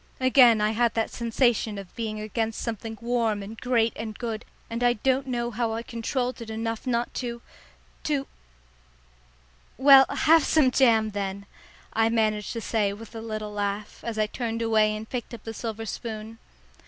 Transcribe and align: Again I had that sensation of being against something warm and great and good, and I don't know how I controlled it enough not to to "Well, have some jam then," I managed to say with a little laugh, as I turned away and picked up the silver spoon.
Again 0.19 0.61
I 0.61 0.71
had 0.71 0.95
that 0.95 1.11
sensation 1.11 1.77
of 1.77 1.95
being 1.95 2.19
against 2.19 2.59
something 2.59 2.97
warm 3.01 3.43
and 3.43 3.55
great 3.61 3.93
and 3.95 4.17
good, 4.17 4.45
and 4.67 4.81
I 4.81 4.93
don't 4.93 5.27
know 5.27 5.51
how 5.51 5.73
I 5.75 5.83
controlled 5.83 6.41
it 6.41 6.49
enough 6.49 6.87
not 6.87 7.13
to 7.21 7.39
to 8.05 8.25
"Well, 9.77 10.07
have 10.09 10.43
some 10.43 10.71
jam 10.71 11.11
then," 11.11 11.45
I 11.93 12.09
managed 12.09 12.51
to 12.53 12.61
say 12.61 12.91
with 12.93 13.13
a 13.13 13.21
little 13.21 13.53
laugh, 13.53 13.99
as 14.03 14.17
I 14.17 14.25
turned 14.25 14.63
away 14.63 14.95
and 14.95 15.07
picked 15.07 15.35
up 15.35 15.43
the 15.43 15.53
silver 15.53 15.85
spoon. 15.85 16.39